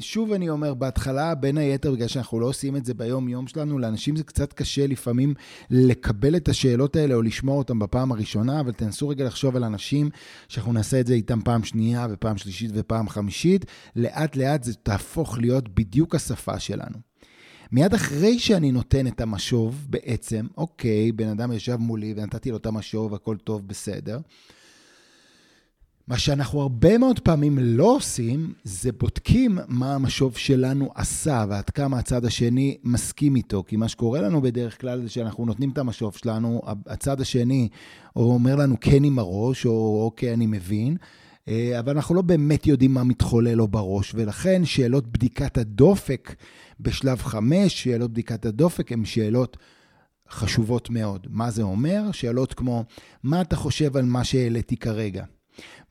שוב 0.00 0.32
אני 0.32 0.48
אומר, 0.48 0.74
בהתחלה, 0.74 1.34
בין 1.34 1.58
היתר, 1.58 1.92
בגלל 1.92 2.08
שאנחנו 2.08 2.40
לא 2.40 2.46
עושים 2.46 2.76
את 2.76 2.84
זה 2.84 2.94
ביום-יום 2.94 3.46
שלנו, 3.46 3.78
לאנשים 3.78 4.16
זה 4.16 4.24
קצת 4.24 4.52
קשה 4.52 4.86
לפעמים 4.86 5.34
לקבל 5.70 6.36
את 6.36 6.48
השאלות 6.48 6.96
האלה 6.96 7.14
או 7.14 7.22
לשמוע 7.22 7.56
אותן 7.56 7.78
בפעם 7.78 8.12
הראשונה, 8.12 8.60
אבל 8.60 8.72
תנסו 8.72 9.08
רגע 9.08 9.24
לחשוב 9.24 9.56
על 9.56 9.64
אנשים 9.64 10.10
שאנחנו 10.48 10.72
נעשה 10.72 11.00
את 11.00 11.06
זה 11.06 11.14
איתם 11.14 11.40
פעם 11.40 11.64
שנייה 11.64 12.06
ופעם 12.10 12.36
שלישית 12.36 12.70
ופעם 12.74 13.08
חמישית. 13.08 13.64
לאט-לאט 13.96 14.64
זה 14.64 14.74
תהפוך 14.74 15.38
להיות 15.38 15.68
בדיוק 15.68 16.14
השפה 16.14 16.58
שלנו. 16.58 16.98
מיד 17.72 17.94
אחרי 17.94 18.38
שאני 18.38 18.72
נותן 18.72 19.06
את 19.06 19.20
המשוב, 19.20 19.86
בעצם, 19.90 20.46
אוקיי, 20.56 21.12
בן 21.12 21.28
אדם 21.28 21.52
ישב 21.52 21.76
מולי 21.76 22.14
ונתתי 22.16 22.50
לו 22.50 22.56
את 22.56 22.66
המשוב, 22.66 23.14
הכל 23.14 23.36
טוב, 23.36 23.68
בסדר. 23.68 24.18
מה 26.08 26.18
שאנחנו 26.18 26.60
הרבה 26.60 26.98
מאוד 26.98 27.20
פעמים 27.20 27.58
לא 27.58 27.96
עושים, 27.96 28.52
זה 28.64 28.92
בודקים 28.92 29.58
מה 29.68 29.94
המשוב 29.94 30.36
שלנו 30.36 30.90
עשה 30.94 31.44
ועד 31.48 31.70
כמה 31.70 31.98
הצד 31.98 32.24
השני 32.24 32.76
מסכים 32.84 33.36
איתו. 33.36 33.64
כי 33.66 33.76
מה 33.76 33.88
שקורה 33.88 34.20
לנו 34.20 34.42
בדרך 34.42 34.80
כלל 34.80 35.02
זה 35.02 35.08
שאנחנו 35.08 35.46
נותנים 35.46 35.70
את 35.70 35.78
המשוב 35.78 36.16
שלנו, 36.16 36.62
הצד 36.86 37.20
השני 37.20 37.68
אומר 38.16 38.56
לנו 38.56 38.76
כן 38.80 39.04
עם 39.04 39.18
הראש, 39.18 39.66
או 39.66 40.02
אוקיי, 40.04 40.34
אני 40.34 40.46
מבין, 40.46 40.96
אה, 41.48 41.78
אבל 41.78 41.96
אנחנו 41.96 42.14
לא 42.14 42.22
באמת 42.22 42.66
יודעים 42.66 42.94
מה 42.94 43.04
מתחולל 43.04 43.54
לו 43.54 43.68
בראש, 43.68 44.12
ולכן 44.14 44.64
שאלות 44.64 45.06
בדיקת 45.06 45.58
הדופק 45.58 46.34
בשלב 46.80 47.18
חמש, 47.18 47.82
שאלות 47.82 48.10
בדיקת 48.10 48.46
הדופק 48.46 48.92
הן 48.92 49.04
שאלות 49.04 49.56
חשובות 50.30 50.90
מאוד. 50.90 51.26
מה 51.30 51.50
זה 51.50 51.62
אומר? 51.62 52.12
שאלות 52.12 52.54
כמו, 52.54 52.84
מה 53.22 53.40
אתה 53.40 53.56
חושב 53.56 53.96
על 53.96 54.04
מה 54.04 54.24
שהעליתי 54.24 54.76
כרגע? 54.76 55.24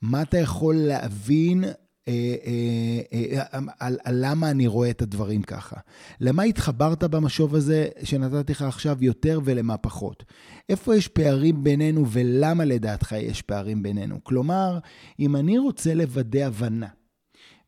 מה 0.02 0.22
אתה 0.22 0.38
יכול 0.38 0.76
להבין 0.76 1.64
אה, 2.08 2.36
אה, 2.46 3.20
אה, 3.34 3.60
על, 3.80 3.98
על 4.04 4.16
למה 4.26 4.52
אני 4.52 4.68
רואה 4.68 4.90
את 4.90 5.02
הדברים 5.02 5.42
ככה. 5.42 5.76
למה 6.22 6.44
התחברת 6.44 7.04
במשוב 7.04 7.56
הזה 7.56 7.88
שנתתי 8.04 8.52
לך 8.52 8.62
עכשיו 8.62 8.98
יותר 9.04 9.40
ולמה 9.46 9.78
פחות? 9.78 10.24
איפה 10.70 10.96
יש 10.96 11.08
פערים 11.08 11.64
בינינו 11.64 12.06
ולמה 12.12 12.66
לדעתך 12.66 13.12
יש 13.12 13.42
פערים 13.42 13.84
בינינו? 13.84 14.24
כלומר, 14.24 14.80
אם 15.20 15.36
אני 15.36 15.58
רוצה 15.58 15.94
לוודא 15.94 16.40
הבנה, 16.40 16.88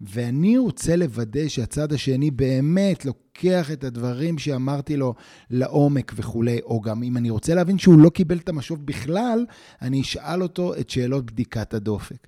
ואני 0.01 0.57
רוצה 0.57 0.95
לוודא 0.95 1.47
שהצד 1.47 1.93
השני 1.93 2.31
באמת 2.31 3.05
לוקח 3.05 3.71
את 3.71 3.83
הדברים 3.83 4.37
שאמרתי 4.37 4.97
לו 4.97 5.13
לעומק 5.49 6.13
וכולי, 6.15 6.59
או 6.63 6.81
גם 6.81 7.03
אם 7.03 7.17
אני 7.17 7.29
רוצה 7.29 7.55
להבין 7.55 7.77
שהוא 7.77 7.99
לא 7.99 8.09
קיבל 8.09 8.37
את 8.37 8.49
המשוב 8.49 8.85
בכלל, 8.85 9.45
אני 9.81 10.01
אשאל 10.01 10.43
אותו 10.43 10.75
את 10.75 10.89
שאלות 10.89 11.31
בדיקת 11.31 11.73
הדופק. 11.73 12.27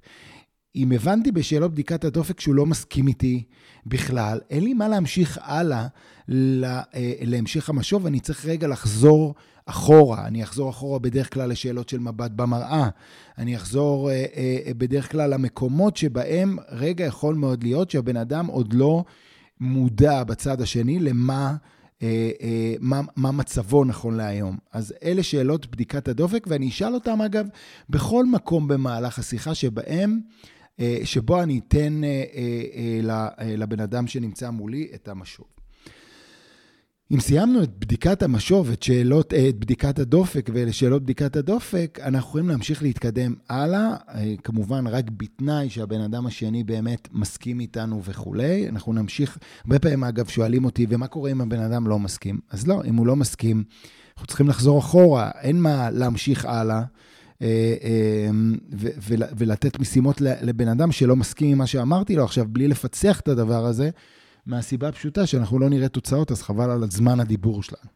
אם 0.76 0.92
הבנתי 0.92 1.32
בשאלות 1.32 1.72
בדיקת 1.72 2.04
הדופק 2.04 2.40
שהוא 2.40 2.56
לא 2.56 2.66
מסכים 2.66 3.08
איתי 3.08 3.44
בכלל, 3.86 4.40
אין 4.50 4.64
לי 4.64 4.74
מה 4.74 4.88
להמשיך 4.88 5.40
הלאה 5.42 5.88
אה, 6.30 6.82
להמשך 7.22 7.70
המשוב, 7.70 8.06
אני 8.06 8.20
צריך 8.20 8.46
רגע 8.46 8.68
לחזור 8.68 9.36
אחורה. 9.70 10.28
אני 10.28 10.44
אחזור 10.44 10.70
אחורה 10.70 11.00
בדרך 11.00 11.34
כלל 11.34 11.50
לשאלות 11.50 11.90
של 11.90 12.00
מבט 12.00 12.32
במראה. 12.32 12.90
אני 13.38 13.56
אחזור 13.56 14.10
אה, 14.10 14.26
אה, 14.36 14.74
בדרך 14.78 15.12
כלל 15.12 15.34
למקומות 15.34 15.98
שבהם 15.98 16.58
רגע 16.70 17.06
יכול 17.06 17.36
מאוד 17.36 17.64
להיות 17.64 17.92
שהבן 17.92 18.18
אדם 18.18 18.46
עוד 18.46 18.74
לא 18.74 19.04
מודע 19.60 20.24
בצד 20.24 20.62
השני 20.62 21.00
למה... 21.00 21.56
אה, 22.04 22.32
אה, 22.42 22.74
מה, 22.80 23.02
מה 23.16 23.32
מצבו 23.32 23.86
נכון 23.86 24.18
להיום. 24.18 24.58
אז 24.74 24.94
אלה 25.04 25.24
שאלות 25.24 25.72
בדיקת 25.72 26.08
הדופק, 26.08 26.46
ואני 26.48 26.70
אשאל 26.70 26.94
אותם, 26.94 27.22
אגב, 27.22 27.48
בכל 27.90 28.26
מקום 28.26 28.68
במהלך 28.68 29.20
השיחה 29.20 29.56
שבהם, 29.56 30.20
אה, 30.80 30.98
שבו 31.04 31.44
אני 31.44 31.60
אתן 31.68 32.04
אה, 32.04 32.24
אה, 32.36 33.28
אה, 33.40 33.56
לבן 33.56 33.80
אדם 33.80 34.08
שנמצא 34.08 34.50
מולי 34.50 34.88
את 34.96 35.08
המשוב. 35.08 35.59
אם 37.14 37.20
סיימנו 37.20 37.64
את 37.64 37.70
בדיקת 37.80 38.24
המשוב, 38.24 38.72
את, 38.72 38.84
שאלות, 38.84 39.34
אה, 39.34 39.50
את 39.50 39.60
בדיקת 39.60 40.00
הדופק 40.00 40.50
ולשאלות 40.54 41.04
בדיקת 41.04 41.36
הדופק, 41.36 42.00
אנחנו 42.04 42.30
יכולים 42.30 42.50
להמשיך 42.50 42.84
להתקדם 42.84 43.36
הלאה, 43.50 43.96
אה, 44.10 44.34
כמובן 44.44 44.88
רק 44.88 45.06
בתנאי 45.18 45.70
שהבן 45.70 46.02
אדם 46.02 46.26
השני 46.26 46.64
באמת 46.64 47.08
מסכים 47.12 47.60
איתנו 47.60 48.04
וכולי. 48.04 48.70
אנחנו 48.70 48.94
נמשיך, 48.94 49.38
הרבה 49.64 49.80
פעמים 49.80 50.04
אגב 50.04 50.28
שואלים 50.28 50.66
אותי, 50.66 50.86
ומה 50.90 51.08
קורה 51.08 51.32
אם 51.32 51.42
הבן 51.42 51.60
אדם 51.60 51.88
לא 51.88 52.00
מסכים? 52.00 52.40
אז 52.50 52.68
לא, 52.68 52.82
אם 52.86 52.96
הוא 52.96 53.08
לא 53.08 53.16
מסכים, 53.16 53.64
אנחנו 54.14 54.28
צריכים 54.28 54.48
לחזור 54.48 54.80
אחורה, 54.80 55.32
אין 55.42 55.62
מה 55.62 55.90
להמשיך 55.92 56.46
הלאה. 56.46 56.84
אה, 57.42 58.30
ולתת 59.12 59.80
משימות 59.80 60.22
לבן 60.22 60.68
אדם 60.68 60.92
שלא 60.92 61.16
מסכים 61.16 61.52
עם 61.52 61.58
מה 61.58 61.68
שאמרתי 61.68 62.16
לו 62.16 62.24
עכשיו, 62.24 62.46
בלי 62.50 62.68
לפצח 62.68 63.20
את 63.20 63.28
הדבר 63.28 63.66
הזה, 63.66 63.90
מהסיבה 64.50 64.88
הפשוטה 64.88 65.26
שאנחנו 65.26 65.60
לא 65.60 65.70
נראה 65.70 65.88
תוצאות, 65.88 66.32
אז 66.32 66.42
חבל 66.42 66.70
על 66.70 66.92
זמן 66.92 67.20
הדיבור 67.20 67.64
שלנו. 67.64 67.90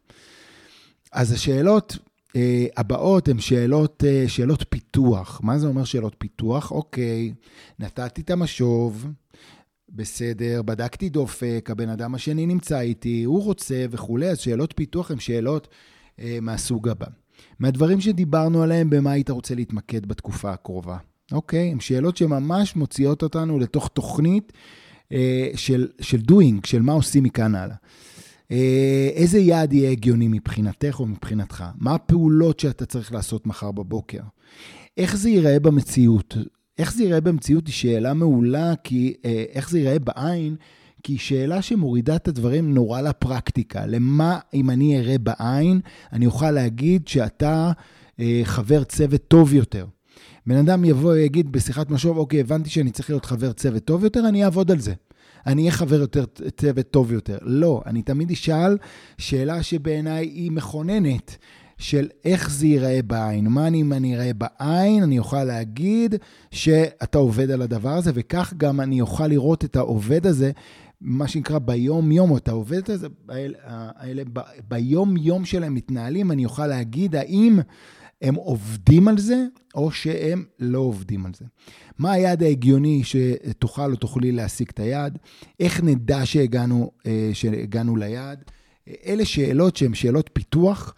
אז 1.11 1.31
השאלות 1.31 1.97
אה, 2.35 2.65
הבאות 2.77 3.27
הן 3.27 3.39
שאלות, 3.39 4.03
אה, 4.07 4.25
שאלות 4.27 4.65
פיתוח. 4.69 5.41
מה 5.43 5.59
זה 5.59 5.67
אומר 5.67 5.83
שאלות 5.83 6.15
פיתוח? 6.17 6.71
אוקיי, 6.71 7.33
נתתי 7.79 8.21
את 8.21 8.29
המשוב, 8.29 9.07
בסדר, 9.89 10.61
בדקתי 10.61 11.09
דופק, 11.09 11.69
הבן 11.71 11.89
אדם 11.89 12.15
השני 12.15 12.45
נמצא 12.45 12.79
איתי, 12.79 13.23
הוא 13.23 13.43
רוצה 13.43 13.85
וכולי, 13.91 14.29
אז 14.29 14.39
שאלות 14.39 14.73
פיתוח 14.75 15.11
הן 15.11 15.19
שאלות 15.19 15.67
אה, 16.19 16.37
מהסוג 16.41 16.89
הבא. 16.89 17.07
מהדברים 17.59 18.01
שדיברנו 18.01 18.63
עליהם, 18.63 18.89
במה 18.89 19.11
היית 19.11 19.29
רוצה 19.29 19.55
להתמקד 19.55 20.05
בתקופה 20.05 20.51
הקרובה. 20.51 20.97
אוקיי? 21.31 21.71
הן 21.71 21.79
שאלות 21.79 22.17
שממש 22.17 22.75
מוציאות 22.75 23.23
אותנו 23.23 23.59
לתוך 23.59 23.87
תוכנית 23.87 24.53
של, 25.55 25.87
של 26.01 26.19
doing, 26.31 26.67
של 26.67 26.81
מה 26.81 26.93
עושים 26.93 27.23
מכאן 27.23 27.55
הלאה. 27.55 27.75
אה, 28.51 29.09
איזה 29.13 29.39
יעד 29.39 29.73
יהיה 29.73 29.91
הגיוני 29.91 30.27
מבחינתך 30.27 30.99
או 30.99 31.05
מבחינתך? 31.05 31.63
מה 31.75 31.95
הפעולות 31.95 32.59
שאתה 32.59 32.85
צריך 32.85 33.13
לעשות 33.13 33.47
מחר 33.47 33.71
בבוקר? 33.71 34.21
איך 34.97 35.17
זה 35.17 35.29
ייראה 35.29 35.59
במציאות? 35.59 36.37
איך 36.77 36.93
זה 36.93 37.03
ייראה 37.03 37.21
במציאות 37.21 37.67
היא 37.67 37.73
שאלה 37.73 38.13
מעולה, 38.13 38.73
כי 38.83 39.13
אה, 39.25 39.43
איך 39.53 39.69
זה 39.69 39.79
ייראה 39.79 39.99
בעין, 39.99 40.55
כי 41.03 41.13
היא 41.13 41.19
שאלה 41.19 41.61
שמורידה 41.61 42.15
את 42.15 42.27
הדברים 42.27 42.73
נורא 42.73 43.01
לפרקטיקה. 43.01 43.85
למה, 43.85 44.39
אם 44.53 44.69
אני 44.69 44.99
אראה 44.99 45.17
בעין, 45.17 45.79
אני 46.13 46.25
אוכל 46.25 46.51
להגיד 46.51 47.07
שאתה 47.07 47.71
אה, 48.19 48.41
חבר 48.43 48.83
צוות 48.83 49.21
טוב 49.27 49.53
יותר. 49.53 49.85
בן 50.47 50.55
אדם 50.55 50.85
יבוא 50.85 51.11
ויגיד 51.11 51.51
בשיחת 51.51 51.89
משוב, 51.89 52.17
אוקיי, 52.17 52.39
הבנתי 52.39 52.69
שאני 52.69 52.91
צריך 52.91 53.09
להיות 53.09 53.25
חבר 53.25 53.51
צוות 53.51 53.85
טוב 53.85 54.03
יותר, 54.03 54.27
אני 54.27 54.43
אעבוד 54.43 54.71
על 54.71 54.79
זה. 54.79 54.93
אני 55.47 55.61
אהיה 55.61 55.71
חבר 55.71 55.99
יותר, 55.99 56.25
צוות 56.57 56.91
טוב 56.91 57.11
יותר. 57.11 57.37
לא, 57.41 57.81
אני 57.85 58.01
תמיד 58.01 58.31
אשאל 58.31 58.77
שאלה 59.17 59.63
שבעיניי 59.63 60.25
היא 60.25 60.51
מכוננת. 60.51 61.37
של 61.77 62.07
איך 62.25 62.51
זה 62.51 62.67
ייראה 62.67 62.99
בעין. 63.07 63.47
מה 63.47 63.67
אני, 63.67 63.81
אם 63.81 63.93
אני 63.93 64.15
אראה 64.15 64.31
בעין, 64.33 65.03
אני 65.03 65.19
אוכל 65.19 65.43
להגיד 65.43 66.15
שאתה 66.51 67.17
עובד 67.17 67.51
על 67.51 67.61
הדבר 67.61 67.89
הזה, 67.89 68.11
וכך 68.13 68.53
גם 68.57 68.81
אני 68.81 69.01
אוכל 69.01 69.27
לראות 69.27 69.65
את 69.65 69.75
העובד 69.75 70.27
הזה, 70.27 70.51
מה 71.01 71.27
שנקרא 71.27 71.59
ביום-יום, 71.59 72.31
או 72.31 72.37
את 72.37 72.47
העובד 72.47 72.91
הזה, 72.91 73.07
האלה, 73.27 74.23
ביום-יום 74.67 75.45
שלהם 75.45 75.73
מתנהלים, 75.73 76.31
אני 76.31 76.45
אוכל 76.45 76.67
להגיד 76.67 77.15
האם 77.15 77.59
הם 78.23 78.35
עובדים 78.35 79.07
על 79.07 79.17
זה, 79.17 79.45
או 79.75 79.91
שהם 79.91 80.45
לא 80.59 80.79
עובדים 80.79 81.25
על 81.25 81.31
זה. 81.37 81.45
מה 81.97 82.11
היעד 82.11 82.43
ההגיוני 82.43 83.01
שתוכל 83.03 83.91
או 83.91 83.95
תוכלי 83.95 84.31
להשיג 84.31 84.69
את 84.73 84.79
היעד? 84.79 85.17
איך 85.59 85.83
נדע 85.83 86.25
שהגענו, 86.25 86.91
אה, 87.05 87.29
שהגענו 87.33 87.95
ליעד? 87.95 88.43
אלה 89.05 89.25
שאלות 89.25 89.77
שהן 89.77 89.93
שאלות 89.93 90.29
פיתוח, 90.33 90.95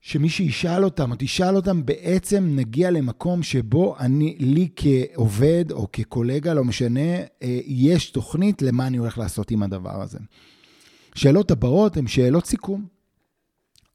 שמי 0.00 0.28
שישאל 0.28 0.84
אותם, 0.84 1.10
או 1.10 1.16
תשאל 1.18 1.56
אותם, 1.56 1.86
בעצם 1.86 2.52
נגיע 2.56 2.90
למקום 2.90 3.42
שבו 3.42 3.96
אני, 4.00 4.36
לי 4.38 4.68
כעובד 4.76 5.64
או 5.70 5.88
כקולגה, 5.92 6.54
לא 6.54 6.64
משנה, 6.64 7.16
אה, 7.42 7.60
יש 7.66 8.10
תוכנית 8.10 8.62
למה 8.62 8.86
אני 8.86 8.96
הולך 8.96 9.18
לעשות 9.18 9.50
עם 9.50 9.62
הדבר 9.62 10.02
הזה. 10.02 10.18
שאלות 11.14 11.50
הבאות 11.50 11.96
הן 11.96 12.06
שאלות 12.06 12.46
סיכום. 12.46 12.95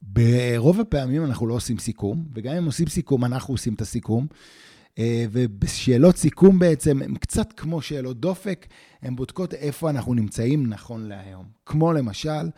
ברוב 0.01 0.79
הפעמים 0.79 1.25
אנחנו 1.25 1.48
לא 1.48 1.53
עושים 1.53 1.77
סיכום, 1.77 2.25
וגם 2.34 2.55
אם 2.55 2.65
עושים 2.65 2.88
סיכום, 2.88 3.25
אנחנו 3.25 3.53
עושים 3.53 3.74
את 3.74 3.81
הסיכום. 3.81 4.27
אה, 5.00 5.25
ובשאלות 5.31 6.17
סיכום 6.17 6.60
בעצם, 6.60 7.01
הן 7.01 7.15
קצת 7.15 7.53
כמו 7.53 7.81
שאלות 7.81 8.20
דופק, 8.20 8.67
הן 9.01 9.15
בודקות 9.15 9.53
איפה 9.53 9.89
אנחנו 9.89 10.13
נמצאים 10.13 10.67
נכון 10.67 11.08
להיום. 11.08 11.46
כמו 11.65 11.93
למשל, 11.93 12.50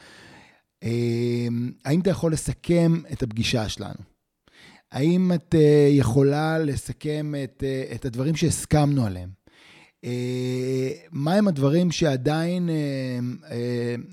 אמ, 0.83 1.71
האם 1.85 1.99
אתה 1.99 2.09
יכול 2.09 2.33
לסכם 2.33 2.93
את 3.13 3.23
הפגישה 3.23 3.69
שלנו? 3.69 3.99
האם 4.91 5.31
את 5.35 5.55
אה, 5.55 5.87
יכולה 5.91 6.59
לסכם 6.59 7.33
את, 7.43 7.63
אה, 7.65 7.95
את 7.95 8.05
הדברים 8.05 8.35
שהסכמנו 8.35 9.05
עליהם? 9.05 9.29
אה, 10.03 10.91
מהם 11.11 11.47
הדברים 11.47 11.91
שעדיין 11.91 12.69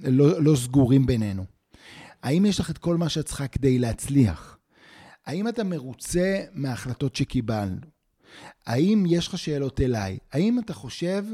לא, 0.03 0.43
לא 0.43 0.57
סגורים 0.57 1.07
בינינו? 1.07 1.60
האם 2.23 2.47
יש 2.47 2.61
לך 2.61 2.71
את 2.71 2.79
כל 2.79 2.97
מה 2.97 3.09
שאת 3.09 3.27
צריכה 3.27 3.47
כדי 3.47 3.79
להצליח? 3.79 4.59
האם 5.27 5.49
אתה 5.49 5.65
מרוצה 5.65 6.45
מההחלטות 6.53 7.17
שקיבלנו? 7.17 7.77
האם 8.67 9.05
יש 9.09 9.29
לך 9.29 9.39
שאלות 9.39 9.81
אליי? 9.81 10.19
האם 10.33 10.59
אתה 10.59 10.75
חושב 10.75 11.25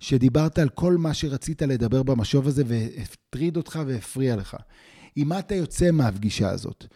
שדיברת 0.00 0.58
על 0.58 0.68
כל 0.68 0.96
מה 0.96 1.14
שרצית 1.14 1.62
לדבר 1.62 2.02
במשוב 2.02 2.48
הזה 2.48 2.62
והטריד 2.66 3.56
אותך 3.56 3.80
והפריע 3.86 4.36
לך. 4.36 4.56
עם 5.16 5.28
מה 5.28 5.38
אתה 5.38 5.54
יוצא 5.54 5.90
מהפגישה 5.90 6.50
הזאת? 6.50 6.86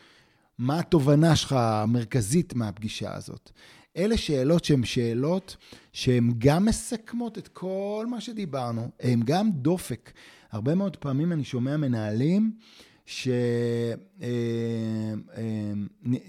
מה 0.59 0.79
התובנה 0.79 1.37
שלך 1.37 1.53
המרכזית 1.53 2.55
מהפגישה 2.55 3.15
הזאת? 3.15 3.51
אלה 3.97 4.17
שאלות 4.17 4.65
שהן 4.65 4.85
שאלות 4.85 5.57
שהן 5.93 6.33
גם 6.39 6.65
מסכמות 6.65 7.39
את 7.39 7.49
כל 7.49 8.07
מה 8.11 8.21
שדיברנו, 8.21 8.91
הן 9.01 9.23
גם 9.25 9.51
דופק. 9.53 10.13
הרבה 10.53 10.75
מאוד 10.75 10.97
פעמים 10.97 11.33
אני 11.33 11.45
שומע 11.45 11.77
מנהלים 11.77 12.53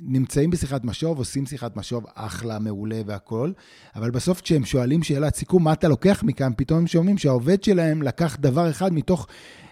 שנמצאים 0.05 0.49
בשיחת 0.49 0.83
משוב, 0.83 1.17
עושים 1.17 1.45
שיחת 1.45 1.75
משוב, 1.77 2.05
אחלה, 2.15 2.59
מעולה 2.59 3.01
והכול, 3.05 3.53
אבל 3.95 4.11
בסוף 4.11 4.41
כשהם 4.41 4.65
שואלים 4.65 5.03
שאלת 5.03 5.35
סיכום, 5.35 5.63
מה 5.63 5.73
אתה 5.73 5.87
לוקח 5.87 6.23
מכאן, 6.23 6.51
פתאום 6.57 6.79
הם 6.79 6.87
שומעים 6.87 7.17
שהעובד 7.17 7.63
שלהם 7.63 8.01
לקח 8.01 8.37
דבר 8.39 8.69
אחד 8.69 8.93
מתוך 8.93 9.27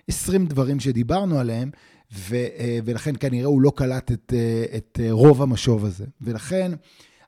20 0.08 0.46
דברים 0.46 0.80
שדיברנו 0.80 1.40
עליהם, 1.40 1.72
ו, 2.14 2.36
ולכן 2.86 3.14
כנראה 3.20 3.48
הוא 3.48 3.62
לא 3.62 3.72
קלט 3.76 4.12
את, 4.12 4.34
את 4.76 5.00
רוב 5.10 5.42
המשוב 5.42 5.86
הזה. 5.86 6.06
ולכן 6.22 6.72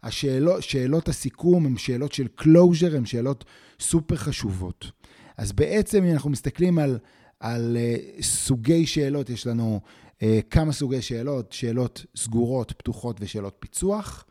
השאלות, 0.04 0.64
שאלות 0.64 1.10
הסיכום 1.10 1.66
הן 1.66 1.78
שאלות 1.78 2.12
של 2.12 2.28
closure, 2.42 2.96
הן 2.96 3.06
שאלות 3.06 3.46
סופר 3.80 4.16
חשובות. 4.16 4.92
אז 5.38 5.52
בעצם, 5.52 6.04
אם 6.04 6.14
אנחנו 6.14 6.30
מסתכלים 6.30 6.80
על 6.80 6.98
על 7.40 7.78
uh, 7.78 8.24
סוגי 8.24 8.86
שאלות, 8.86 9.30
יש 9.30 9.48
לנו 9.48 9.82
uh, 10.20 10.24
כמה 10.50 10.72
סוגי 10.72 11.02
שאלות, 11.02 11.52
שאלות 11.52 12.06
סגורות, 12.16 12.72
פתוחות 12.72 13.18
ושאלות 13.20 13.56
פיצוח, 13.60 14.26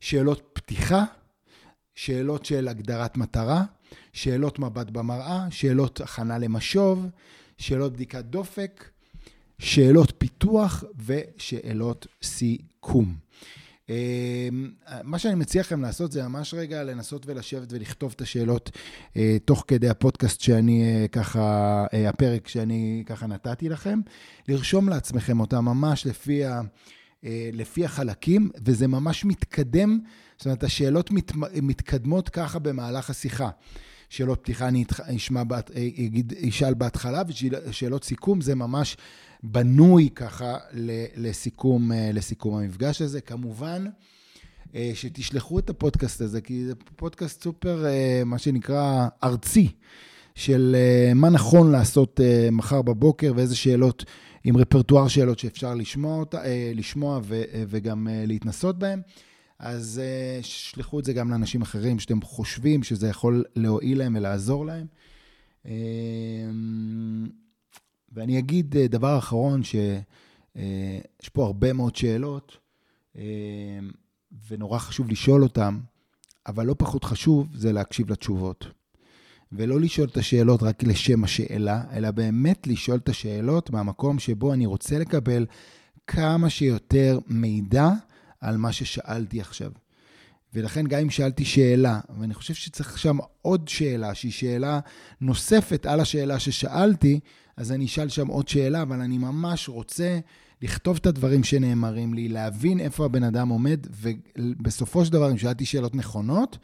שאלות 0.00 0.42
פתיחה, 0.52 1.04
שאלות 1.94 2.44
של 2.44 2.68
הגדרת 2.68 3.16
מטרה, 3.16 3.64
שאלות 4.12 4.58
מבט 4.58 4.90
במראה, 4.90 5.46
שאלות 5.50 6.00
הכנה 6.00 6.38
למשוב, 6.38 7.06
שאלות 7.58 7.92
בדיקת 7.92 8.24
דופק, 8.24 8.84
שאלות 9.58 10.12
פיתוח 10.18 10.84
ושאלות 11.06 12.06
סיכום. 12.22 13.25
אמ, 13.90 14.70
מה 15.04 15.18
שאני 15.18 15.34
מציע 15.34 15.60
לכם 15.60 15.82
לעשות 15.82 16.12
זה 16.12 16.28
ממש 16.28 16.54
רגע 16.54 16.84
לנסות 16.84 17.26
ולשבת 17.26 17.72
ולכתוב 17.72 18.12
את 18.16 18.20
השאלות 18.20 18.70
אה, 19.16 19.36
תוך 19.44 19.64
כדי 19.66 19.88
הפודקאסט 19.88 20.40
שאני 20.40 20.84
אה, 20.84 21.08
ככה, 21.08 21.86
אה, 21.94 22.08
הפרק 22.08 22.48
שאני 22.48 23.02
ככה 23.06 23.26
נתתי 23.26 23.68
לכם, 23.68 24.00
לרשום 24.48 24.88
לעצמכם 24.88 25.40
אותם 25.40 25.64
ממש 25.64 26.06
לפי, 26.06 26.44
ה, 26.44 26.60
לפי 27.52 27.84
החלקים, 27.84 28.50
וזה 28.64 28.88
ממש 28.88 29.24
מתקדם, 29.24 29.98
זאת 30.36 30.46
אומרת, 30.46 30.64
השאלות 30.64 31.10
מת, 31.10 31.32
מתקדמות 31.62 32.28
ככה 32.28 32.58
במהלך 32.58 33.10
השיחה. 33.10 33.50
שאלות 34.08 34.40
פתיחה 34.40 34.68
אני 34.68 34.84
אשמע, 35.16 35.42
אגיד, 35.98 36.32
אשאל 36.48 36.74
בהתחלה, 36.74 37.22
ושאלות 37.68 38.04
סיכום 38.04 38.40
זה 38.40 38.54
ממש 38.54 38.96
בנוי 39.42 40.08
ככה 40.14 40.56
לסיכום, 41.16 41.92
אה, 41.92 42.10
לסיכום 42.12 42.58
המפגש 42.58 43.02
הזה. 43.02 43.20
כמובן, 43.20 43.84
אה, 44.74 44.90
שתשלחו 44.94 45.58
את 45.58 45.70
הפודקאסט 45.70 46.20
הזה, 46.20 46.40
כי 46.40 46.64
זה 46.66 46.74
פודקאסט 46.96 47.42
סופר, 47.42 47.86
אה, 47.86 48.22
מה 48.26 48.38
שנקרא, 48.38 49.08
ארצי, 49.24 49.68
של 50.34 50.76
מה 51.14 51.30
נכון 51.30 51.72
לעשות 51.72 52.20
מחר 52.52 52.82
בבוקר 52.82 53.32
ואיזה 53.36 53.56
שאלות, 53.56 54.04
עם 54.44 54.56
רפרטואר 54.56 55.08
שאלות 55.08 55.38
שאפשר 55.38 55.74
לשמוע, 55.74 56.18
אותה, 56.18 56.42
לשמוע 56.74 57.20
וגם 57.68 58.08
להתנסות 58.26 58.78
בהן. 58.78 59.00
אז 59.58 60.00
שלחו 60.42 61.00
את 61.00 61.04
זה 61.04 61.12
גם 61.12 61.30
לאנשים 61.30 61.62
אחרים 61.62 61.98
שאתם 61.98 62.22
חושבים 62.22 62.82
שזה 62.82 63.08
יכול 63.08 63.44
להועיל 63.56 63.98
להם 63.98 64.16
ולעזור 64.16 64.66
להם. 64.66 64.86
ואני 68.12 68.38
אגיד 68.38 68.76
אה, 68.76 68.88
דבר 68.88 69.18
אחרון, 69.18 69.62
שיש 69.62 70.02
אה, 70.56 71.00
פה 71.32 71.44
הרבה 71.44 71.72
מאוד 71.72 71.96
שאלות, 71.96 72.56
אה, 73.16 73.22
ונורא 74.48 74.78
חשוב 74.78 75.10
לשאול 75.10 75.42
אותן, 75.42 75.78
אבל 76.46 76.66
לא 76.66 76.74
פחות 76.78 77.04
חשוב 77.04 77.48
זה 77.56 77.72
להקשיב 77.72 78.12
לתשובות. 78.12 78.66
ולא 79.52 79.80
לשאול 79.80 80.08
את 80.08 80.16
השאלות 80.16 80.62
רק 80.62 80.82
לשם 80.82 81.24
השאלה, 81.24 81.82
אלא 81.92 82.10
באמת 82.10 82.66
לשאול 82.66 82.98
את 82.98 83.08
השאלות 83.08 83.70
מהמקום 83.70 84.18
שבו 84.18 84.52
אני 84.52 84.66
רוצה 84.66 84.98
לקבל 84.98 85.46
כמה 86.06 86.50
שיותר 86.50 87.18
מידע 87.26 87.88
על 88.40 88.56
מה 88.56 88.72
ששאלתי 88.72 89.40
עכשיו. 89.40 89.70
ולכן 90.54 90.86
גם 90.86 91.00
אם 91.00 91.10
שאלתי 91.10 91.44
שאלה, 91.44 92.00
ואני 92.18 92.34
חושב 92.34 92.54
שצריך 92.54 92.98
שם 92.98 93.16
עוד 93.42 93.68
שאלה, 93.68 94.14
שהיא 94.14 94.32
שאלה 94.32 94.80
נוספת 95.20 95.86
על 95.86 96.00
השאלה 96.00 96.38
ששאלתי, 96.38 97.20
אז 97.56 97.72
אני 97.72 97.84
אשאל 97.84 98.08
שם 98.08 98.26
עוד 98.26 98.48
שאלה, 98.48 98.82
אבל 98.82 99.00
אני 99.00 99.18
ממש 99.18 99.68
רוצה 99.68 100.18
לכתוב 100.62 100.96
את 100.96 101.06
הדברים 101.06 101.44
שנאמרים 101.44 102.14
לי, 102.14 102.28
להבין 102.28 102.80
איפה 102.80 103.04
הבן 103.04 103.22
אדם 103.22 103.48
עומד, 103.48 103.86
ובסופו 103.90 105.04
של 105.04 105.12
דבר, 105.12 105.30
אם 105.30 105.38
שאלתי 105.38 105.64
שאלות 105.64 105.94
נכונות, 105.94 106.58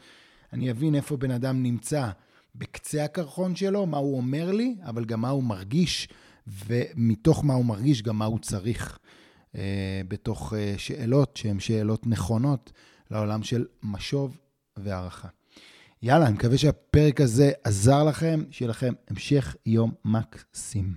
אני 0.53 0.71
אבין 0.71 0.95
איפה 0.95 1.17
בן 1.17 1.31
אדם 1.31 1.63
נמצא 1.63 2.09
בקצה 2.55 3.03
הקרחון 3.03 3.55
שלו, 3.55 3.85
מה 3.85 3.97
הוא 3.97 4.17
אומר 4.17 4.51
לי, 4.51 4.75
אבל 4.83 5.05
גם 5.05 5.21
מה 5.21 5.29
הוא 5.29 5.43
מרגיש, 5.43 6.07
ומתוך 6.47 7.45
מה 7.45 7.53
הוא 7.53 7.65
מרגיש, 7.65 8.01
גם 8.01 8.17
מה 8.17 8.25
הוא 8.25 8.39
צריך. 8.39 8.99
אה, 9.55 10.01
בתוך 10.07 10.53
אה, 10.53 10.73
שאלות 10.77 11.37
שהן 11.37 11.59
שאלות 11.59 12.07
נכונות 12.07 12.71
לעולם 13.11 13.43
של 13.43 13.65
משוב 13.83 14.37
והערכה. 14.77 15.27
יאללה, 16.01 16.25
אני 16.25 16.33
מקווה 16.33 16.57
שהפרק 16.57 17.21
הזה 17.21 17.51
עזר 17.63 18.03
לכם, 18.03 18.43
שיהיה 18.51 18.69
לכם 18.69 18.93
המשך 19.09 19.55
יום 19.65 19.91
מקסים. 20.05 20.95